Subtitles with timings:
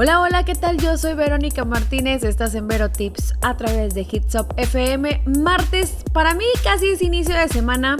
[0.00, 0.78] Hola, hola, ¿qué tal?
[0.78, 5.22] Yo soy Verónica Martínez, estás en Vero Tips a través de Hits Up FM.
[5.26, 7.96] Martes, para mí casi es inicio de semana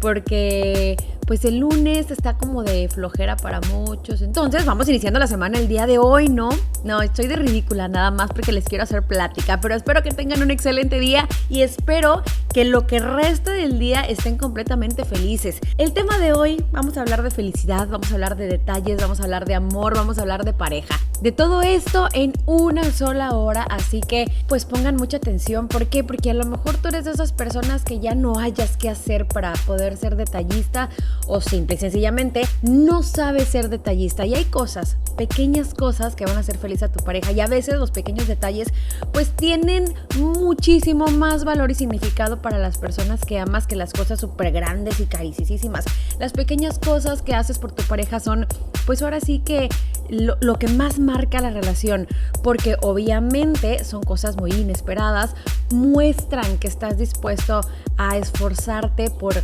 [0.00, 0.96] porque
[1.30, 4.20] pues el lunes está como de flojera para muchos.
[4.20, 6.48] Entonces vamos iniciando la semana el día de hoy, ¿no?
[6.82, 10.42] No, estoy de ridícula nada más porque les quiero hacer plática, pero espero que tengan
[10.42, 15.60] un excelente día y espero que lo que resta del día estén completamente felices.
[15.78, 19.20] El tema de hoy, vamos a hablar de felicidad, vamos a hablar de detalles, vamos
[19.20, 20.98] a hablar de amor, vamos a hablar de pareja.
[21.20, 25.68] De todo esto en una sola hora, así que pues pongan mucha atención.
[25.68, 26.02] ¿Por qué?
[26.02, 29.28] Porque a lo mejor tú eres de esas personas que ya no hayas que hacer
[29.28, 30.88] para poder ser detallista
[31.30, 34.26] o simple y sencillamente no sabes ser detallista.
[34.26, 37.46] Y hay cosas, pequeñas cosas que van a hacer feliz a tu pareja y a
[37.46, 38.68] veces los pequeños detalles
[39.12, 44.20] pues tienen muchísimo más valor y significado para las personas que amas que las cosas
[44.20, 45.84] súper grandes y carísimas.
[46.18, 48.46] Las pequeñas cosas que haces por tu pareja son
[48.84, 49.68] pues ahora sí que
[50.10, 52.08] lo que más marca la relación,
[52.42, 55.36] porque obviamente son cosas muy inesperadas,
[55.72, 57.60] muestran que estás dispuesto
[57.96, 59.34] a esforzarte por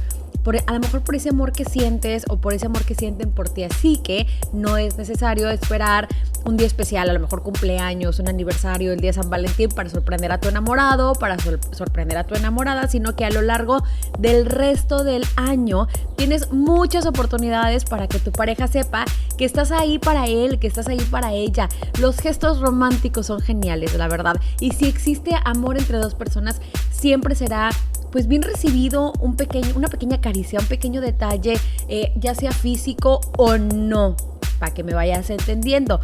[0.67, 3.49] a lo mejor por ese amor que sientes o por ese amor que sienten por
[3.49, 3.65] ti.
[3.65, 6.09] Así que no es necesario esperar
[6.45, 9.91] un día especial, a lo mejor cumpleaños, un aniversario, el día de San Valentín para
[9.91, 11.37] sorprender a tu enamorado, para
[11.73, 13.83] sorprender a tu enamorada, sino que a lo largo
[14.19, 19.05] del resto del año tienes muchas oportunidades para que tu pareja sepa
[19.37, 21.69] que estás ahí para él, que estás ahí para ella.
[22.01, 24.37] Los gestos románticos son geniales, la verdad.
[24.61, 27.71] Y si existe amor entre dos personas, siempre será
[28.17, 33.21] pues bien recibido un pequeño, una pequeña caricia, un pequeño detalle, eh, ya sea físico
[33.37, 34.17] o no
[34.59, 36.01] para que me vayas entendiendo.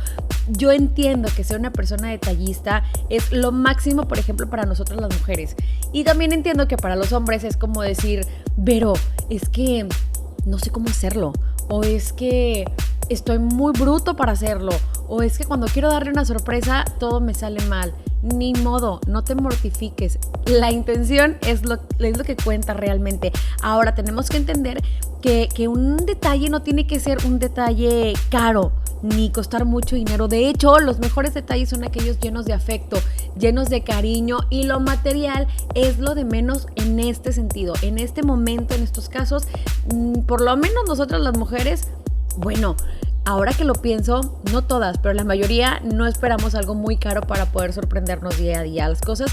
[0.47, 5.11] Yo entiendo que ser una persona detallista es lo máximo, por ejemplo, para nosotros las
[5.19, 5.57] mujeres.
[5.95, 8.27] Y también entiendo que para los hombres es como decir,
[8.63, 8.93] pero
[9.31, 9.89] es que
[10.45, 11.33] no sé cómo hacerlo.
[11.71, 12.67] O es que
[13.09, 14.73] estoy muy bruto para hacerlo.
[15.09, 19.23] O es que cuando quiero darle una sorpresa todo me sale mal ni modo, no
[19.23, 20.19] te mortifiques.
[20.47, 23.33] La intención es lo, es lo que cuenta realmente.
[23.63, 24.83] Ahora tenemos que entender
[25.21, 28.73] que, que un detalle no tiene que ser un detalle caro
[29.03, 30.29] ni costar mucho dinero.
[30.29, 32.99] De hecho, los mejores detalles son aquellos llenos de afecto,
[33.39, 37.75] llenos de cariño y lo material es lo de menos en este sentido.
[37.83, 39.47] En este momento, en estos casos,
[39.93, 41.89] mm, por lo menos nosotras las mujeres,
[42.37, 42.77] bueno,
[43.25, 47.47] Ahora que lo pienso, no todas, pero la mayoría no esperamos algo muy caro para
[47.47, 48.89] poder sorprendernos día a día.
[48.89, 49.31] Las cosas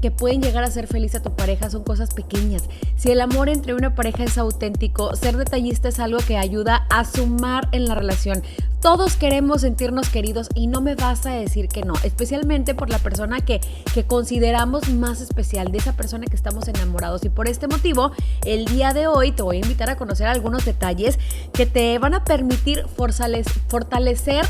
[0.00, 2.64] que pueden llegar a ser feliz a tu pareja son cosas pequeñas.
[2.96, 7.04] Si el amor entre una pareja es auténtico, ser detallista es algo que ayuda a
[7.04, 8.42] sumar en la relación.
[8.82, 12.98] Todos queremos sentirnos queridos y no me vas a decir que no, especialmente por la
[12.98, 13.60] persona que,
[13.94, 17.24] que consideramos más especial, de esa persona que estamos enamorados.
[17.24, 18.10] Y por este motivo,
[18.44, 21.20] el día de hoy te voy a invitar a conocer algunos detalles
[21.52, 24.46] que te van a permitir fortalecer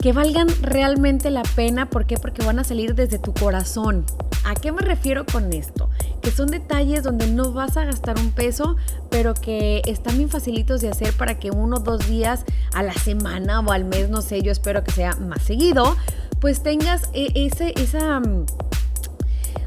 [0.00, 1.90] que valgan realmente la pena.
[1.90, 2.16] ¿Por qué?
[2.18, 4.04] Porque van a salir desde tu corazón.
[4.44, 5.90] ¿A qué me refiero con esto?
[6.28, 8.76] Que son detalles donde no vas a gastar un peso,
[9.08, 12.44] pero que están bien facilitos de hacer para que uno o dos días
[12.74, 15.96] a la semana o al mes, no sé, yo espero que sea más seguido,
[16.38, 18.20] pues tengas e, ese, esa...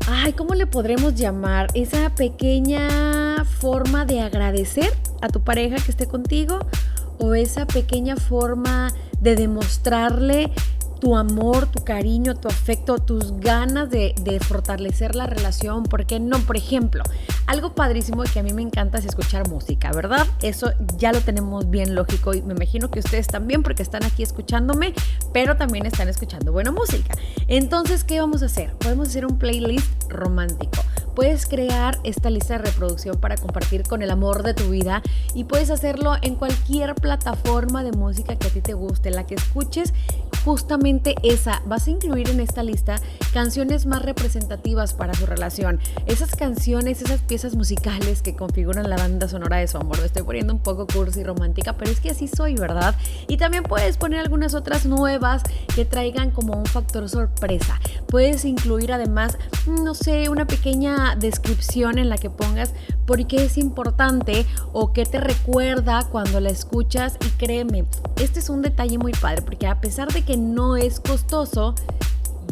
[0.07, 1.65] Ay, ¿cómo le podremos llamar?
[1.73, 4.93] Esa pequeña forma de agradecer
[5.23, 6.59] a tu pareja que esté contigo
[7.17, 10.51] o esa pequeña forma de demostrarle
[11.01, 14.13] tu amor, tu cariño, tu afecto, tus ganas de,
[14.47, 15.83] fortalecer la relación.
[15.83, 16.37] ¿Por qué no?
[16.39, 17.03] Por ejemplo,
[17.47, 20.27] algo padrísimo que a mí me encanta es escuchar música, ¿verdad?
[20.41, 24.21] Eso ya lo tenemos bien lógico y me imagino que ustedes también porque están aquí
[24.21, 24.93] escuchándome,
[25.33, 27.15] pero también están escuchando buena música.
[27.47, 28.73] Entonces, ¿qué vamos a hacer?
[28.75, 30.81] Podemos hacer un playlist romántico
[31.15, 35.01] puedes crear esta lista de reproducción para compartir con el amor de tu vida
[35.33, 39.35] y puedes hacerlo en cualquier plataforma de música que a ti te guste, la que
[39.35, 39.93] escuches
[40.43, 41.61] justamente esa.
[41.65, 42.95] Vas a incluir en esta lista
[43.31, 45.79] canciones más representativas para su relación.
[46.05, 49.99] Esas canciones, esas piezas musicales que configuran la banda sonora de su amor.
[49.99, 52.95] Me estoy poniendo un poco cursi y romántica, pero es que así soy, ¿verdad?
[53.27, 55.43] Y también puedes poner algunas otras nuevas
[55.75, 57.79] que traigan como un factor sorpresa.
[58.07, 59.37] Puedes incluir además,
[59.67, 62.73] no sé, una pequeña descripción en la que pongas
[63.05, 67.17] por qué es importante o qué te recuerda cuando la escuchas.
[67.25, 67.85] Y créeme,
[68.17, 71.75] este es un detalle muy padre, porque a pesar de que no es costoso,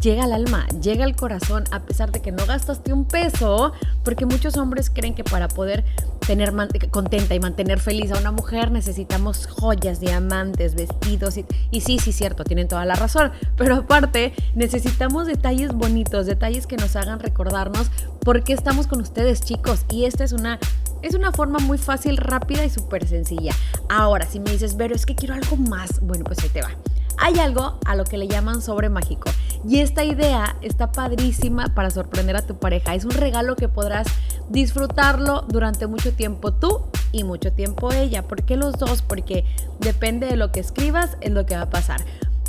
[0.00, 4.26] llega al alma, llega al corazón, a pesar de que no gastaste un peso, porque
[4.26, 5.84] muchos hombres creen que para poder
[6.26, 6.52] tener
[6.90, 12.44] contenta y mantener feliz a una mujer necesitamos joyas, diamantes, vestidos y, sí, sí, cierto,
[12.44, 18.42] tienen toda la razón, pero aparte necesitamos detalles bonitos, detalles que nos hagan recordarnos por
[18.42, 20.58] qué estamos con ustedes chicos y esta es una
[21.02, 23.54] es una forma muy fácil, rápida y súper sencilla.
[23.88, 26.72] Ahora, si me dices, pero es que quiero algo más, bueno, pues ahí te va
[27.20, 29.30] hay algo a lo que le llaman sobre mágico.
[29.68, 32.94] Y esta idea está padrísima para sorprender a tu pareja.
[32.94, 34.06] Es un regalo que podrás
[34.48, 38.22] disfrutarlo durante mucho tiempo tú y mucho tiempo ella.
[38.22, 39.02] ¿Por qué los dos?
[39.02, 39.44] Porque
[39.78, 42.04] depende de lo que escribas, es lo que va a pasar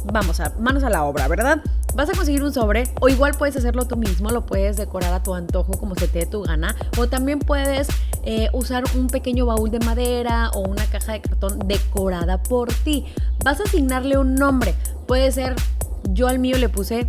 [0.06, 1.62] vamos a manos a la obra, ¿verdad?
[1.96, 5.24] Vas a conseguir un sobre o igual puedes hacerlo tú mismo, lo puedes decorar a
[5.24, 7.88] tu antojo como se te dé tu gana o también puedes
[8.24, 13.06] eh, usar un pequeño baúl de madera o una caja de cartón decorada por ti.
[13.44, 14.76] Vas a asignarle un nombre,
[15.08, 15.56] puede ser,
[16.10, 17.08] yo al mío le puse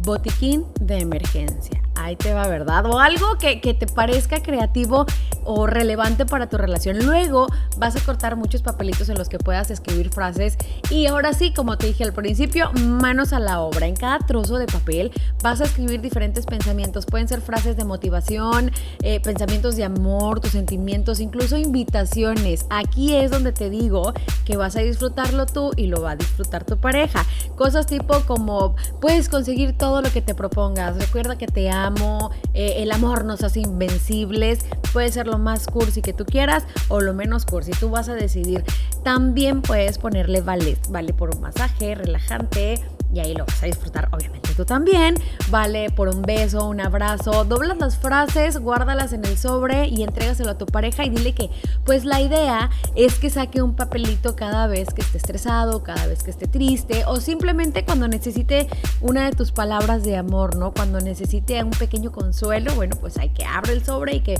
[0.00, 2.86] botiquín de emergencia ahí te va, ¿verdad?
[2.86, 5.06] O algo que, te parezca creativo
[5.44, 6.98] o relevante para tu relación.
[7.04, 7.46] Luego
[7.76, 10.56] vas a cortar muchos papelitos en los que puedas escribir frases
[10.90, 13.86] y ahora sí, como te dije al principio, manos a la obra.
[13.86, 15.12] En cada trozo de papel
[15.42, 17.06] vas a escribir diferentes pensamientos.
[17.06, 18.70] Pueden ser frases de motivación,
[19.02, 22.66] eh, pensamientos de amor, tus sentimientos, incluso invitaciones.
[22.70, 24.12] Aquí es donde te digo
[24.44, 27.24] que vas a disfrutarlo tú y lo va a disfrutar tu pareja.
[27.56, 30.96] Cosas tipo como puedes conseguir todo lo que te propongas.
[30.96, 34.60] Recuerda que te amo eh, el amor nos hace invencibles,
[34.92, 38.14] puede ser lo más cursi que tú quieras o lo menos cursi, tú vas a
[38.14, 38.64] decidir.
[39.02, 42.82] También puedes ponerle vale, vale por un masaje relajante,
[43.14, 45.14] y ahí lo vas a disfrutar, obviamente tú también.
[45.50, 47.44] Vale por un beso, un abrazo.
[47.44, 51.48] Doblas las frases, guárdalas en el sobre y entrégaselo a tu pareja y dile que,
[51.84, 56.24] pues la idea es que saque un papelito cada vez que esté estresado, cada vez
[56.24, 58.66] que esté triste o simplemente cuando necesite
[59.00, 60.72] una de tus palabras de amor, ¿no?
[60.72, 64.34] Cuando necesite un pequeño consuelo, bueno, pues hay que abre el sobre y que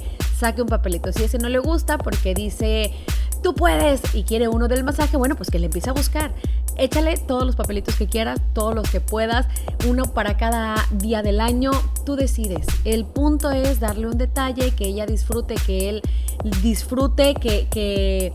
[0.44, 1.10] saque un papelito.
[1.10, 2.92] Si ese no le gusta porque dice
[3.42, 6.34] tú puedes y quiere uno del masaje, bueno, pues que le empiece a buscar.
[6.76, 9.46] Échale todos los papelitos que quieras, todos los que puedas,
[9.86, 11.70] uno para cada día del año,
[12.04, 12.66] tú decides.
[12.84, 16.02] El punto es darle un detalle, que ella disfrute, que él
[16.62, 18.34] disfrute, que, que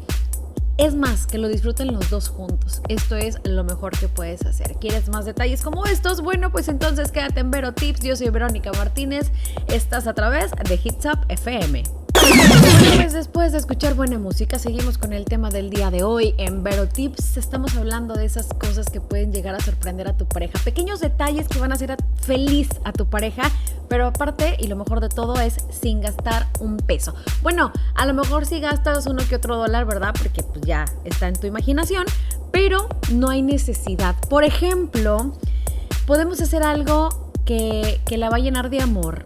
[0.78, 2.82] es más, que lo disfruten los dos juntos.
[2.88, 4.78] Esto es lo mejor que puedes hacer.
[4.80, 6.22] ¿Quieres más detalles como estos?
[6.22, 8.02] Bueno, pues entonces quédate en Vero Tips.
[8.02, 9.32] Yo soy Verónica Martínez.
[9.68, 11.99] Estás a través de Hits Up FM.
[13.10, 16.36] Pues después de escuchar buena música, seguimos con el tema del día de hoy.
[16.38, 20.28] En Vero Tips estamos hablando de esas cosas que pueden llegar a sorprender a tu
[20.28, 20.60] pareja.
[20.64, 23.50] Pequeños detalles que van a hacer feliz a tu pareja,
[23.88, 27.16] pero aparte, y lo mejor de todo, es sin gastar un peso.
[27.42, 30.14] Bueno, a lo mejor si gastas uno que otro dólar, ¿verdad?
[30.16, 32.06] Porque pues ya está en tu imaginación,
[32.52, 34.16] pero no hay necesidad.
[34.30, 35.34] Por ejemplo,
[36.06, 39.24] podemos hacer algo que, que la va a llenar de amor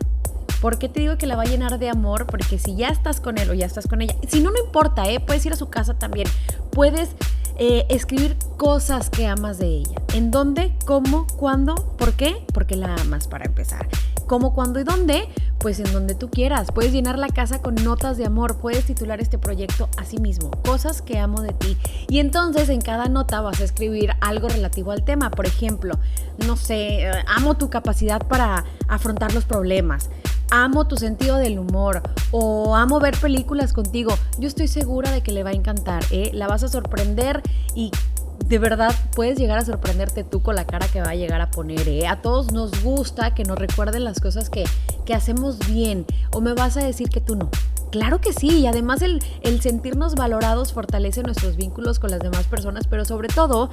[0.64, 2.26] ¿Por qué te digo que la va a llenar de amor?
[2.26, 5.04] Porque si ya estás con él o ya estás con ella, si no, no importa,
[5.10, 5.20] ¿eh?
[5.20, 6.26] puedes ir a su casa también.
[6.72, 7.10] Puedes
[7.58, 10.02] eh, escribir cosas que amas de ella.
[10.14, 10.74] ¿En dónde?
[10.86, 11.28] ¿Cómo?
[11.36, 11.76] ¿Cuándo?
[11.98, 12.46] ¿Por qué?
[12.54, 13.90] Porque la amas para empezar.
[14.26, 15.28] ¿Cómo, cuándo y dónde?
[15.60, 16.72] Pues en donde tú quieras.
[16.72, 18.56] Puedes llenar la casa con notas de amor.
[18.60, 20.50] Puedes titular este proyecto así mismo.
[20.64, 21.78] Cosas que amo de ti.
[22.08, 25.30] Y entonces en cada nota vas a escribir algo relativo al tema.
[25.30, 26.00] Por ejemplo,
[26.48, 30.10] no sé, eh, amo tu capacidad para afrontar los problemas
[30.54, 35.32] amo tu sentido del humor o amo ver películas contigo, yo estoy segura de que
[35.32, 36.30] le va a encantar, ¿eh?
[36.32, 37.42] la vas a sorprender
[37.74, 37.90] y
[38.46, 41.50] de verdad puedes llegar a sorprenderte tú con la cara que va a llegar a
[41.50, 41.88] poner.
[41.88, 42.06] ¿eh?
[42.08, 44.66] A todos nos gusta que nos recuerden las cosas que,
[45.06, 47.50] que hacemos bien o me vas a decir que tú no.
[47.92, 52.46] Claro que sí, y además el, el sentirnos valorados fortalece nuestros vínculos con las demás
[52.46, 53.70] personas, pero sobre todo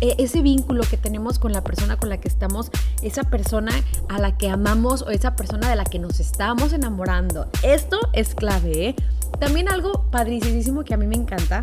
[0.00, 2.70] ese vínculo que tenemos con la persona con la que estamos,
[3.02, 3.72] esa persona
[4.08, 7.46] a la que amamos o esa persona de la que nos estamos enamorando.
[7.62, 8.88] Esto es clave.
[8.88, 8.96] ¿eh?
[9.38, 11.60] También algo padricísimo que a mí me encanta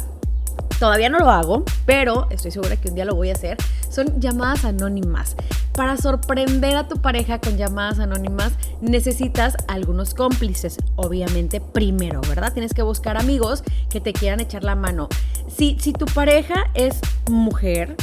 [0.82, 3.56] todavía no lo hago, pero estoy segura que un día lo voy a hacer,
[3.88, 5.36] son llamadas anónimas.
[5.74, 12.52] Para sorprender a tu pareja con llamadas anónimas necesitas algunos cómplices, obviamente primero, ¿verdad?
[12.52, 15.08] Tienes que buscar amigos que te quieran echar la mano.
[15.56, 17.96] Si, si tu pareja es mujer,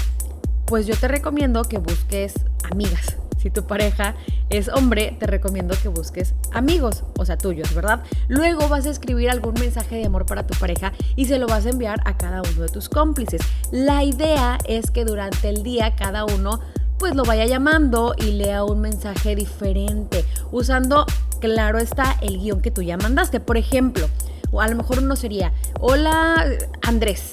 [0.68, 2.34] pues yo te recomiendo que busques
[2.70, 3.16] amigas.
[3.38, 4.16] Si tu pareja
[4.50, 8.02] es hombre, te recomiendo que busques amigos, o sea, tuyos, ¿verdad?
[8.26, 11.64] Luego vas a escribir algún mensaje de amor para tu pareja y se lo vas
[11.64, 13.40] a enviar a cada uno de tus cómplices.
[13.70, 16.60] La idea es que durante el día cada uno
[16.98, 21.06] pues lo vaya llamando y lea un mensaje diferente, usando,
[21.40, 23.38] claro está, el guion que tú ya mandaste.
[23.38, 24.08] Por ejemplo,
[24.50, 26.44] o a lo mejor uno sería, hola
[26.82, 27.28] Andrés,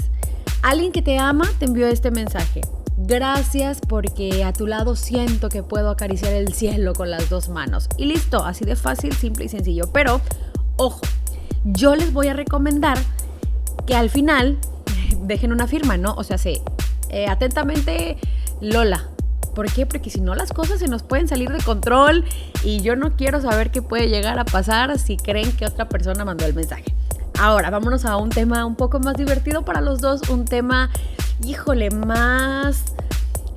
[0.62, 2.62] alguien que te ama te envió este mensaje.
[3.08, 7.88] Gracias porque a tu lado siento que puedo acariciar el cielo con las dos manos.
[7.98, 9.92] Y listo, así de fácil, simple y sencillo.
[9.94, 10.22] Pero,
[10.78, 11.02] ojo,
[11.66, 12.98] yo les voy a recomendar
[13.86, 14.58] que al final
[15.22, 16.16] dejen una firma, ¿no?
[16.16, 16.62] O sea, sí,
[17.10, 18.18] eh, atentamente
[18.60, 19.08] Lola.
[19.54, 19.86] ¿Por qué?
[19.86, 22.26] Porque si no las cosas se nos pueden salir de control
[22.64, 26.26] y yo no quiero saber qué puede llegar a pasar si creen que otra persona
[26.26, 26.96] mandó el mensaje.
[27.38, 30.90] Ahora, vámonos a un tema un poco más divertido para los dos, un tema
[31.44, 32.86] híjole, más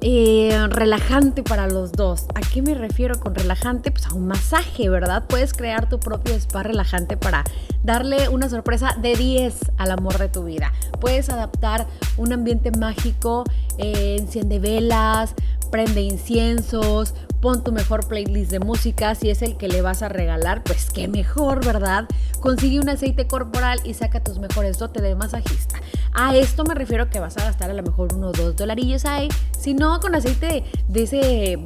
[0.01, 2.27] eh, relajante para los dos.
[2.35, 3.91] ¿A qué me refiero con relajante?
[3.91, 5.25] Pues a un masaje, ¿verdad?
[5.29, 7.45] Puedes crear tu propio spa relajante para
[7.83, 10.73] darle una sorpresa de 10 al amor de tu vida.
[11.01, 13.45] Puedes adaptar un ambiente mágico,
[13.79, 15.35] eh, enciende velas,
[15.71, 20.09] prende inciensos, pon tu mejor playlist de música, si es el que le vas a
[20.09, 22.09] regalar, pues qué mejor, ¿verdad?
[22.41, 25.81] Consigue un aceite corporal y saca tus mejores dotes de masajista.
[26.13, 29.05] A esto me refiero que vas a gastar a lo mejor uno o dos dolarillos
[29.05, 31.59] ahí, si no con aceite de ese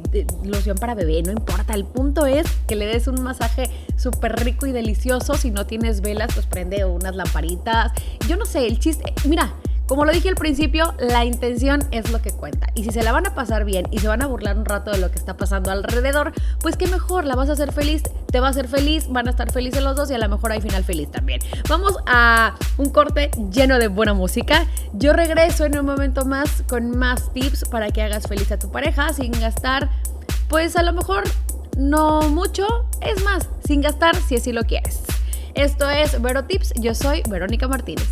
[0.43, 4.67] loción para bebé, no importa, el punto es que le des un masaje súper rico
[4.67, 7.91] y delicioso, si no tienes velas, pues prende unas lamparitas,
[8.27, 9.53] yo no sé, el chiste, mira,
[9.87, 12.67] como lo dije al principio, la intención es lo que cuenta.
[12.73, 14.91] Y si se la van a pasar bien y se van a burlar un rato
[14.91, 18.39] de lo que está pasando alrededor, pues qué mejor, la vas a hacer feliz, te
[18.39, 20.61] va a hacer feliz, van a estar felices los dos y a lo mejor hay
[20.61, 21.41] final feliz también.
[21.67, 24.67] Vamos a un corte lleno de buena música.
[24.93, 28.71] Yo regreso en un momento más con más tips para que hagas feliz a tu
[28.71, 29.89] pareja sin gastar,
[30.47, 31.23] pues a lo mejor
[31.77, 32.65] no mucho,
[33.01, 35.02] es más, sin gastar si así lo quieres.
[35.55, 38.09] Esto es Vero Tips, yo soy Verónica Martínez.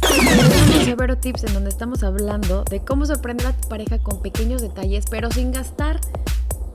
[0.84, 4.62] Soy Vero Tips en donde estamos hablando de cómo sorprender a tu pareja con pequeños
[4.62, 6.00] detalles, pero sin gastar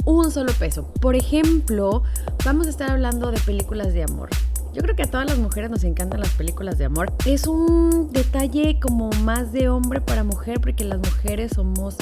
[0.05, 0.93] un solo peso.
[1.01, 2.03] Por ejemplo,
[2.45, 4.29] vamos a estar hablando de películas de amor.
[4.75, 7.13] Yo creo que a todas las mujeres nos encantan las películas de amor.
[7.27, 11.97] Es un detalle como más de hombre para mujer porque las mujeres somos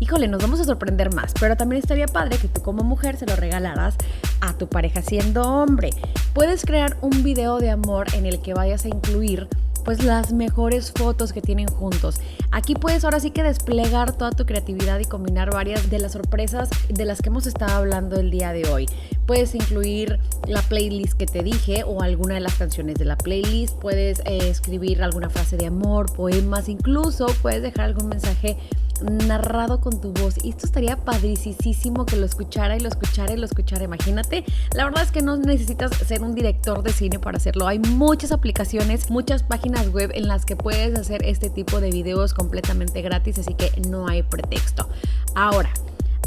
[0.00, 1.32] híjole, nos vamos a sorprender más.
[1.38, 3.94] Pero también estaría padre que tú como mujer se lo regalaras
[4.40, 5.90] a tu pareja siendo hombre.
[6.34, 9.48] Puedes crear un video de amor en el que vayas a incluir
[9.84, 12.20] pues las mejores fotos que tienen juntos.
[12.50, 16.68] Aquí puedes ahora sí que desplegar toda tu creatividad y combinar varias de las sorpresas
[16.88, 18.86] de las que hemos estado hablando el día de hoy.
[19.26, 23.78] Puedes incluir la playlist que te dije o alguna de las canciones de la playlist.
[23.78, 28.56] Puedes eh, escribir alguna frase de amor, poemas, incluso puedes dejar algún mensaje
[29.02, 30.34] narrado con tu voz.
[30.42, 33.84] Y esto estaría padricísimo que lo escuchara y lo escuchara y lo escuchara.
[33.84, 34.44] Imagínate.
[34.74, 37.66] La verdad es que no necesitas ser un director de cine para hacerlo.
[37.66, 42.34] Hay muchas aplicaciones, muchas páginas web en las que puedes hacer este tipo de videos
[42.34, 44.88] completamente gratis, así que no hay pretexto.
[45.34, 45.70] Ahora,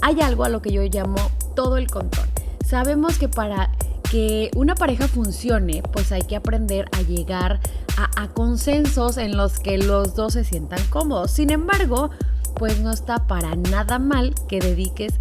[0.02, 2.28] hay algo a lo que yo llamo todo el control.
[2.66, 3.72] Sabemos que para
[4.10, 7.60] que una pareja funcione, pues hay que aprender a llegar
[7.98, 11.32] a, a, consensos en los que los dos se sientan cómodos.
[11.32, 12.12] Sin embargo,
[12.56, 15.14] pues no está para nada mal que dediques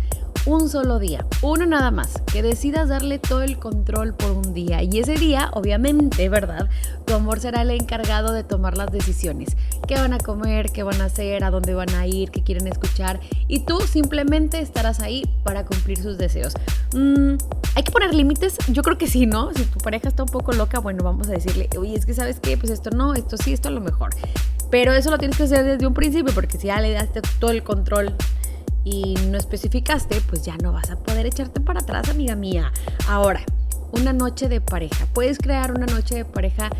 [0.44, 4.82] un solo día, uno nada más, que decidas darle todo el control por un día.
[4.82, 6.68] Y ese día, obviamente, ¿verdad?
[7.06, 9.56] Tu amor será el encargado de tomar las decisiones.
[9.86, 10.70] ¿Qué van a comer?
[10.72, 11.44] ¿Qué van a hacer?
[11.44, 12.30] ¿A dónde van a ir?
[12.30, 13.20] ¿Qué quieren escuchar?
[13.46, 16.54] Y tú simplemente estarás ahí para cumplir sus deseos.
[16.94, 17.34] Mm,
[17.76, 18.58] ¿Hay que poner límites?
[18.68, 19.52] Yo creo que sí, ¿no?
[19.54, 22.40] Si tu pareja está un poco loca, bueno, vamos a decirle, oye, es que sabes
[22.40, 24.10] qué, pues esto no, esto sí, esto a lo mejor.
[24.70, 27.50] Pero eso lo tienes que hacer desde un principio, porque si ya le daste todo
[27.50, 28.14] el control
[28.84, 32.72] y no especificaste, pues ya no vas a poder echarte para atrás, amiga mía.
[33.08, 33.40] Ahora,
[33.92, 35.06] una noche de pareja.
[35.12, 36.70] Puedes crear una noche de pareja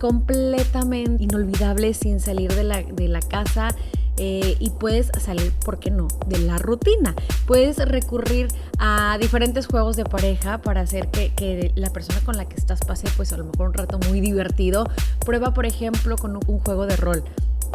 [0.00, 3.74] completamente inolvidable sin salir de la, de la casa.
[4.22, 7.14] Eh, y puedes salir, ¿por qué no?, de la rutina.
[7.46, 8.48] Puedes recurrir
[8.78, 12.80] a diferentes juegos de pareja para hacer que, que, la persona con la que estás
[12.80, 14.84] pase, pues a lo mejor un rato muy divertido.
[15.24, 17.24] Prueba, por ejemplo, con un, juego de rol.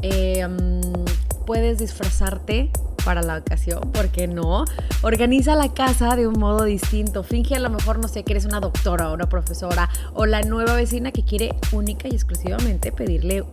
[0.03, 1.04] Eh, um,
[1.45, 2.71] puedes disfrazarte
[3.05, 4.65] para la ocasión, ¿por qué no?
[5.03, 7.23] Organiza la casa de un modo distinto.
[7.23, 10.41] Finge a lo mejor, no sé, que eres una doctora o una profesora o la
[10.41, 13.43] nueva vecina que quiere única y exclusivamente pedirle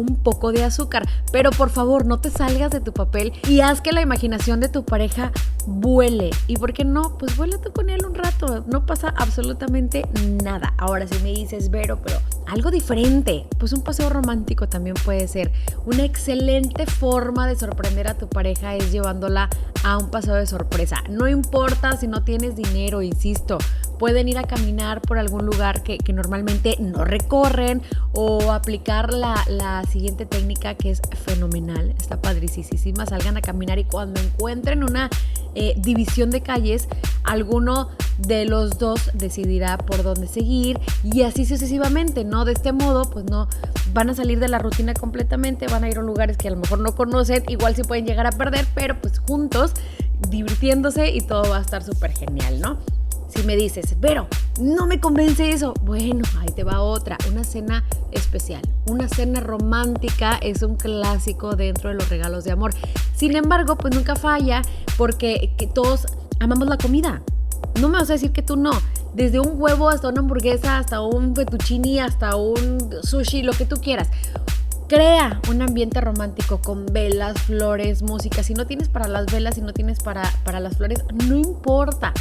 [0.00, 1.08] un poco de azúcar.
[1.32, 4.68] Pero por favor, no te salgas de tu papel y haz que la imaginación de
[4.68, 5.32] tu pareja
[5.66, 6.30] vuele.
[6.46, 7.16] ¿Y por qué no?
[7.18, 8.64] Pues vuela tú con él un rato.
[8.66, 10.04] No pasa absolutamente
[10.42, 10.74] nada.
[10.78, 15.52] Ahora, si me dices, Vero, pero algo diferente, pues un paseo romántico también puede ser.
[15.86, 19.48] Una excelente forma de sorprender a tu pareja es llevándola
[19.84, 20.96] a un paseo de sorpresa.
[21.08, 23.58] No importa si no tienes dinero, insisto,
[24.00, 27.82] pueden ir a caminar por algún lugar que, normalmente no recorren
[28.14, 29.36] o aplicar la,
[29.92, 35.10] siguiente técnica que es fenomenal, está padricísima, salgan a caminar y cuando encuentren una
[35.54, 36.88] eh, división de calles,
[37.24, 42.46] alguno de los dos decidirá por dónde seguir y así sucesivamente, ¿no?
[42.46, 43.48] De este modo, pues no
[43.92, 46.56] van a salir de la rutina completamente, van a ir a lugares que a lo
[46.56, 49.74] mejor no conocen, igual sí pueden llegar a perder, pero pues juntos,
[50.30, 52.78] divirtiéndose y todo va a estar súper genial, ¿no?
[53.34, 54.26] Si me dices, pero
[54.60, 58.62] no me convence eso, bueno, ahí te va otra, una cena especial.
[58.86, 62.72] Una cena romántica es un clásico dentro de los regalos de amor.
[63.14, 64.62] Sin embargo, pues nunca falla
[64.98, 66.06] porque todos
[66.40, 67.22] amamos la comida.
[67.80, 68.72] No me vas a decir que tú no.
[69.14, 73.76] Desde un huevo hasta una hamburguesa, hasta un fettuccini, hasta un sushi, lo que tú
[73.76, 74.08] quieras.
[74.88, 78.42] Crea un ambiente romántico con velas, flores, música.
[78.42, 82.12] Si no tienes para las velas, si no tienes para, para las flores, no importa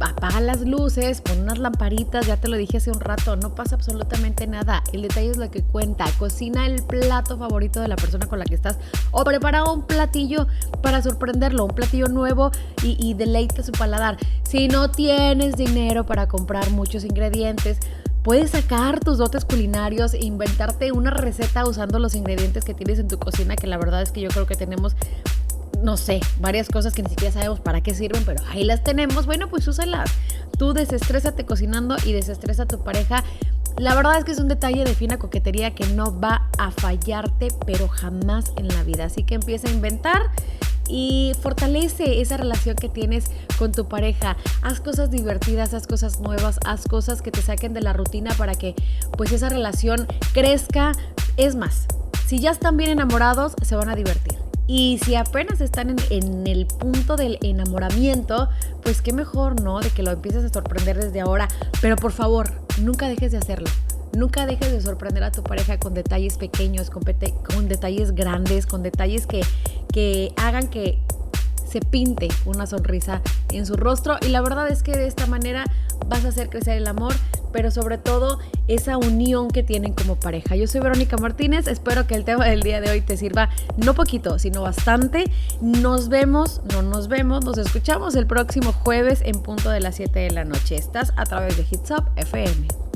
[0.00, 3.76] apaga las luces, pon unas lamparitas, ya te lo dije hace un rato, no pasa
[3.76, 4.82] absolutamente nada.
[4.92, 6.06] El detalle es lo que cuenta.
[6.18, 8.78] Cocina el plato favorito de la persona con la que estás
[9.10, 10.46] o prepara un platillo
[10.82, 12.50] para sorprenderlo, un platillo nuevo
[12.82, 14.16] y, y deleite su paladar.
[14.42, 17.78] Si no tienes dinero para comprar muchos ingredientes,
[18.28, 23.08] Puedes sacar tus dotes culinarios e inventarte una receta usando los ingredientes que tienes en
[23.08, 24.96] tu cocina, que la verdad es que yo creo que tenemos
[25.82, 29.26] no sé, varias cosas que ni siquiera sabemos para qué sirven, pero ahí las tenemos.
[29.26, 30.10] Bueno, pues úsalas.
[30.58, 33.22] Tú desestrésate cocinando y desestresa a tu pareja.
[33.78, 37.48] La verdad es que es un detalle de fina coquetería que no va a fallarte,
[37.64, 39.04] pero jamás en la vida.
[39.04, 40.20] Así que empieza a inventar
[40.88, 44.36] y fortalece esa relación que tienes con tu pareja.
[44.62, 48.54] Haz cosas divertidas, haz cosas nuevas, haz cosas que te saquen de la rutina para
[48.54, 48.74] que
[49.16, 50.92] pues esa relación crezca.
[51.36, 51.86] Es más,
[52.26, 54.37] si ya están bien enamorados, se van a divertir.
[54.68, 58.50] Y si apenas están en, el punto del enamoramiento,
[58.82, 59.80] pues qué mejor, ¿no?
[59.80, 61.48] De que lo empieces a sorprender desde ahora.
[61.80, 63.68] Pero por favor, nunca dejes de hacerlo.
[64.12, 68.82] Nunca dejes de sorprender a tu pareja con detalles pequeños, con, con detalles grandes, con
[68.82, 69.40] detalles que,
[69.90, 70.98] que hagan que
[71.66, 74.16] se pinte una sonrisa en su rostro.
[74.20, 75.64] Y la verdad es que de esta manera
[76.08, 77.14] vas a hacer crecer el amor,
[77.52, 80.56] pero sobre todo esa unión que tienen como pareja.
[80.56, 83.94] Yo soy Verónica Martínez, espero que el tema del día de hoy te sirva no
[83.94, 85.24] poquito, sino bastante.
[85.60, 90.18] Nos vemos, no nos vemos, nos escuchamos el próximo jueves en punto de las 7
[90.18, 90.76] de la noche.
[90.76, 92.87] Estás a través de Hits Up FM.